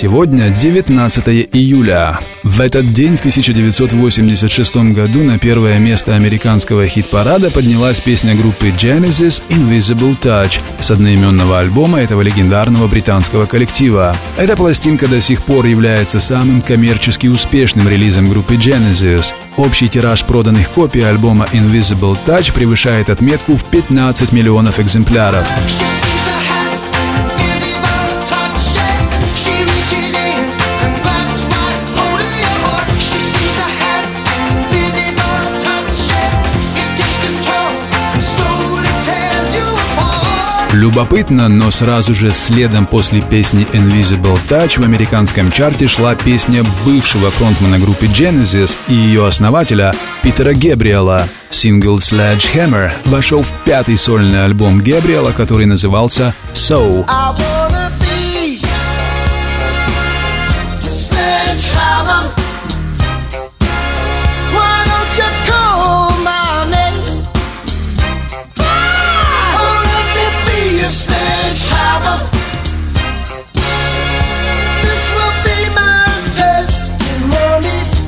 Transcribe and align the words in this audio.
Сегодня 0.00 0.48
19 0.48 1.28
июля. 1.52 2.20
В 2.42 2.62
этот 2.62 2.90
день 2.94 3.18
в 3.18 3.20
1986 3.20 4.76
году 4.94 5.22
на 5.22 5.38
первое 5.38 5.78
место 5.78 6.14
американского 6.14 6.86
хит-парада 6.86 7.50
поднялась 7.50 8.00
песня 8.00 8.34
группы 8.34 8.68
Genesis 8.68 9.42
«Invisible 9.50 10.18
Touch» 10.18 10.58
с 10.80 10.90
одноименного 10.90 11.58
альбома 11.58 12.00
этого 12.00 12.22
легендарного 12.22 12.88
британского 12.88 13.44
коллектива. 13.44 14.16
Эта 14.38 14.56
пластинка 14.56 15.06
до 15.06 15.20
сих 15.20 15.44
пор 15.44 15.66
является 15.66 16.18
самым 16.18 16.62
коммерчески 16.62 17.26
успешным 17.26 17.86
релизом 17.86 18.30
группы 18.30 18.54
Genesis. 18.54 19.34
Общий 19.58 19.88
тираж 19.88 20.24
проданных 20.24 20.70
копий 20.70 21.02
альбома 21.02 21.46
Invisible 21.52 22.16
Touch 22.24 22.54
превышает 22.54 23.10
отметку 23.10 23.54
в 23.54 23.66
15 23.66 24.32
миллионов 24.32 24.80
экземпляров. 24.80 25.46
Любопытно, 40.72 41.48
но 41.48 41.72
сразу 41.72 42.14
же 42.14 42.30
следом 42.30 42.86
после 42.86 43.20
песни 43.20 43.66
Invisible 43.72 44.38
Touch 44.48 44.80
в 44.80 44.84
американском 44.84 45.50
чарте 45.50 45.88
шла 45.88 46.14
песня 46.14 46.64
бывшего 46.84 47.30
фронтмана 47.32 47.80
группы 47.80 48.06
Genesis 48.06 48.76
и 48.86 48.94
ее 48.94 49.26
основателя 49.26 49.92
Питера 50.22 50.52
Гебриэла. 50.52 51.24
Сингл 51.50 51.96
Sledgehammer 51.98 52.92
вошел 53.06 53.42
в 53.42 53.50
пятый 53.64 53.98
сольный 53.98 54.44
альбом 54.44 54.80
Гебриэла, 54.80 55.32
который 55.32 55.66
назывался 55.66 56.34
«So». 56.54 57.04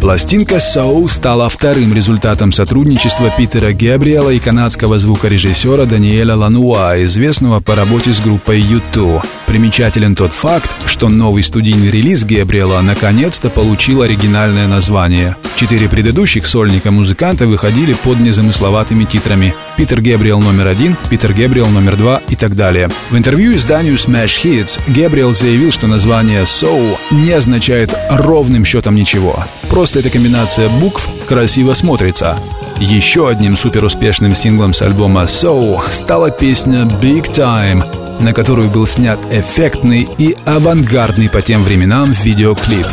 Пластинка 0.02 0.58
«Соу» 0.58 1.06
стала 1.06 1.48
вторым 1.48 1.94
результатом 1.94 2.50
сотрудничества 2.50 3.30
Питера 3.30 3.72
Габриэла 3.72 4.30
и 4.30 4.40
канадского 4.40 4.98
звукорежиссера 4.98 5.84
Даниэля 5.84 6.34
Лануа, 6.34 7.00
известного 7.04 7.60
по 7.60 7.76
работе 7.76 8.12
с 8.12 8.20
группой 8.20 8.58
U2. 8.58 9.24
Примечателен 9.46 10.16
тот 10.16 10.32
факт, 10.32 10.68
что 10.86 11.08
новый 11.08 11.44
студийный 11.44 11.92
релиз 11.92 12.24
Габриэла 12.24 12.80
наконец-то 12.80 13.48
получил 13.48 14.02
оригинальное 14.02 14.66
название. 14.66 15.36
Четыре 15.54 15.88
предыдущих 15.88 16.46
сольника 16.46 16.90
музыканта 16.90 17.46
выходили 17.46 17.92
под 17.92 18.18
незамысловатыми 18.18 19.04
титрами 19.04 19.54
Питер 19.76 20.00
Габриэл 20.00 20.40
номер 20.40 20.66
один, 20.66 20.96
Питер 21.10 21.32
Габриэл 21.32 21.68
номер 21.68 21.96
два 21.96 22.20
и 22.28 22.34
так 22.34 22.56
далее. 22.56 22.88
В 23.10 23.16
интервью 23.16 23.54
изданию 23.54 23.94
Smash 23.94 24.42
Hits 24.42 24.80
Габриэл 24.88 25.32
заявил, 25.32 25.70
что 25.70 25.86
название 25.86 26.42
«Soul» 26.42 26.98
не 27.12 27.30
означает 27.30 27.94
ровным 28.10 28.64
счетом 28.64 28.96
ничего. 28.96 29.44
Просто 29.70 29.91
эта 29.96 30.10
комбинация 30.10 30.68
букв 30.68 31.08
красиво 31.26 31.74
смотрится. 31.74 32.38
Еще 32.78 33.28
одним 33.28 33.56
суперуспешным 33.56 34.34
синглом 34.34 34.74
с 34.74 34.82
альбома 34.82 35.22
«So» 35.24 35.80
стала 35.90 36.30
песня 36.30 36.82
«Big 36.82 37.30
Time», 37.30 37.84
на 38.20 38.32
которую 38.32 38.70
был 38.70 38.86
снят 38.86 39.18
эффектный 39.30 40.08
и 40.18 40.36
авангардный 40.44 41.28
по 41.28 41.42
тем 41.42 41.62
временам 41.62 42.12
видеоклип. 42.12 42.86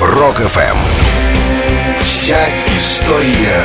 Рок 0.00 0.40
FM. 0.40 0.76
Вся 2.00 2.38
история 2.76 3.64